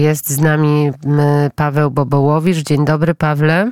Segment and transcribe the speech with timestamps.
[0.00, 0.90] Jest z nami
[1.54, 2.56] Paweł Bobołowicz.
[2.56, 3.70] Dzień dobry, Pawle.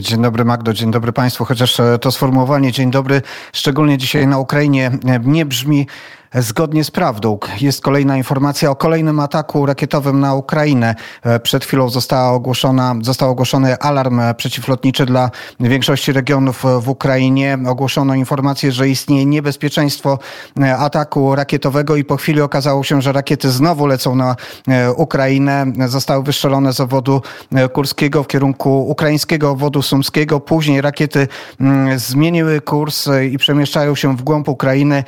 [0.00, 1.44] Dzień dobry Magdo, dzień dobry Państwu.
[1.44, 5.86] Chociaż e, to sformułowanie dzień dobry, szczególnie dzisiaj na Ukrainie, e, nie brzmi
[6.34, 10.94] Zgodnie z prawdą jest kolejna informacja o kolejnym ataku rakietowym na Ukrainę.
[11.22, 15.30] E, przed chwilą została ogłoszona, został ogłoszony alarm przeciwlotniczy dla
[15.60, 17.58] większości regionów w Ukrainie.
[17.66, 20.18] Ogłoszono informację, że istnieje niebezpieczeństwo
[20.60, 24.36] e, ataku rakietowego i po chwili okazało się, że rakiety znowu lecą na
[24.68, 25.66] e, Ukrainę.
[25.86, 27.22] Zostały wystrzelone z obwodu
[27.72, 30.40] kurskiego w kierunku ukraińskiego obwodu sumskiego.
[30.40, 31.28] Później rakiety
[31.60, 35.04] mm, zmieniły kurs i przemieszczają się w głąb Ukrainy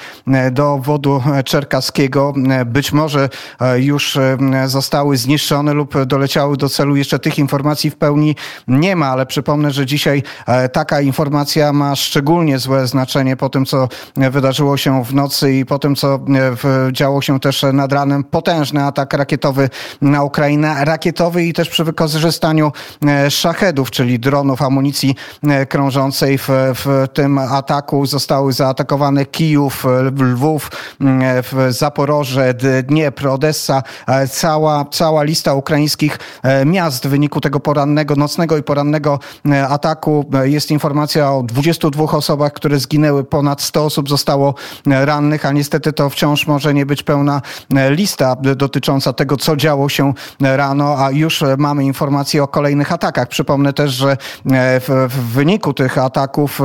[0.53, 1.10] do obwodu
[1.45, 2.35] Czerkaskiego.
[2.67, 3.29] Być może
[3.61, 6.97] e, już e, zostały zniszczone lub doleciały do celu.
[6.97, 8.37] Jeszcze tych informacji w pełni
[8.69, 13.67] nie ma, ale przypomnę, że dzisiaj e, taka informacja ma szczególnie złe znaczenie po tym,
[13.67, 16.21] co wydarzyło się w nocy i po tym, co
[16.93, 18.25] działo się też nad ranem.
[18.25, 20.85] Potężny atak rakietowy na Ukrainę.
[20.85, 22.73] Rakietowy i też przy wykorzystaniu
[23.29, 25.15] szachedów, czyli dronów, amunicji
[25.69, 29.87] krążącej w, w tym ataku zostały zaatakowane Kijów,
[30.21, 30.71] Lwów,
[31.43, 38.17] w Zaporoże, Dniepr, Odessa, e, cała, cała lista ukraińskich e, miast w wyniku tego porannego,
[38.17, 40.31] nocnego i porannego e, ataku.
[40.43, 44.55] Jest informacja o 22 osobach, które zginęły, ponad 100 osób zostało
[44.87, 47.43] rannych, a niestety to wciąż może nie być pełna
[47.91, 53.29] lista dotycząca tego, co działo się rano, a już mamy informacje o kolejnych atakach.
[53.29, 56.61] Przypomnę też, że w, w wyniku tych ataków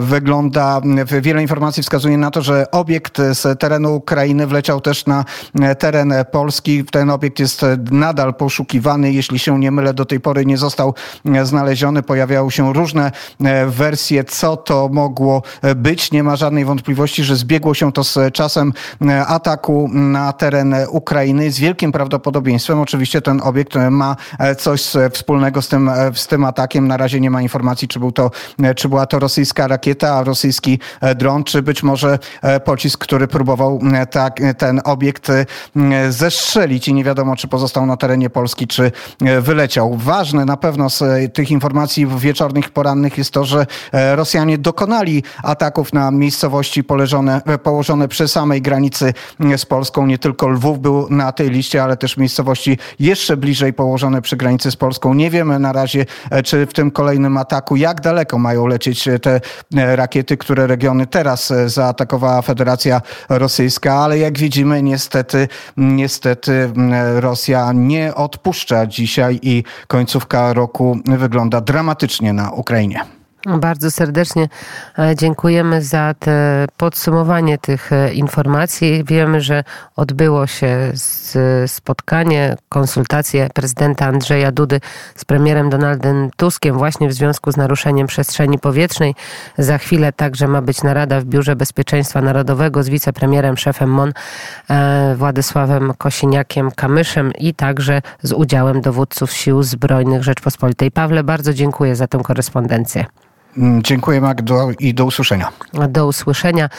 [0.00, 0.80] wygląda,
[1.22, 5.24] wiele informacji wskazuje na to, że obiekt z terenu Ukrainy wleciał też na
[5.60, 6.84] e, teren Polski.
[6.84, 9.12] Ten obiekt jest e, nadal poszukiwany.
[9.12, 10.94] Jeśli się nie mylę, do tej pory nie został
[11.24, 12.02] e, znaleziony.
[12.02, 13.12] Pojawiały się różne
[13.66, 15.42] wersje, co to mogło
[15.76, 16.12] być.
[16.12, 18.72] Nie ma żadnej wątpliwości, że zbiegło się to z czasem
[19.26, 21.50] ataku na teren Ukrainy.
[21.50, 24.16] Z wielkim prawdopodobieństwem oczywiście ten obiekt ma
[24.58, 24.82] coś
[25.12, 26.88] wspólnego z tym, z tym atakiem.
[26.88, 28.30] Na razie nie ma informacji, czy, był to,
[28.76, 30.78] czy była to rosyjska rakieta, rosyjski
[31.16, 32.18] dron, czy być może
[32.64, 33.57] pocisk, który próbował
[34.10, 35.46] tak, ten obiekt e,
[36.08, 38.92] zestrzelić i nie wiadomo, czy pozostał na terenie Polski, czy
[39.22, 39.96] e, wyleciał.
[39.96, 45.92] Ważne na pewno z e, tych informacji wieczornych, porannych jest to, że Rosjanie dokonali ataków
[45.92, 49.14] na miejscowości poleżone, położone przy samej granicy
[49.56, 50.06] z Polską.
[50.06, 54.70] Nie tylko Lwów był na tej liście, ale też miejscowości jeszcze bliżej położone przy granicy
[54.70, 55.14] z Polską.
[55.14, 56.06] Nie wiemy na razie,
[56.44, 59.40] czy w tym kolejnym ataku, jak daleko mają lecieć te
[59.74, 63.47] rakiety, które regiony teraz zaatakowała Federacja Rosyjska
[63.92, 72.32] ale jak widzimy, niestety, niestety mm, Rosja nie odpuszcza dzisiaj i końcówka roku wygląda dramatycznie
[72.32, 73.17] na Ukrainie.
[73.56, 74.48] Bardzo serdecznie
[74.98, 79.04] e, dziękujemy za te podsumowanie tych e, informacji.
[79.04, 79.64] Wiemy, że
[79.96, 80.92] odbyło się
[81.66, 84.80] spotkanie, konsultacje prezydenta Andrzeja Dudy
[85.16, 89.14] z premierem Donaldem Tuskiem właśnie w związku z naruszeniem przestrzeni powietrznej.
[89.58, 94.12] Za chwilę także ma być narada w Biurze Bezpieczeństwa Narodowego z wicepremierem, szefem MON
[94.70, 100.90] e, Władysławem Kosiniakiem-Kamyszem i także z udziałem dowódców Sił Zbrojnych Rzeczpospolitej.
[100.90, 103.04] Pawle, bardzo dziękuję za tę korespondencję.
[103.56, 105.48] Mm, dziękuję Magdo i do usłyszenia.
[105.88, 106.70] Do usłyszenia.